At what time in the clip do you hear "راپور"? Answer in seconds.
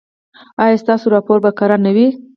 1.15-1.37